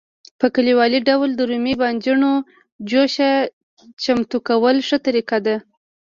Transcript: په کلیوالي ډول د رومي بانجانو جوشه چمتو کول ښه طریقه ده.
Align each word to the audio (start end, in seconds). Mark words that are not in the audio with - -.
په 0.39 0.45
کلیوالي 0.55 0.99
ډول 1.09 1.29
د 1.35 1.41
رومي 1.49 1.73
بانجانو 1.81 2.31
جوشه 2.89 3.31
چمتو 4.03 4.37
کول 4.47 4.77
ښه 4.87 4.97
طریقه 5.05 5.37
ده. 5.45 5.55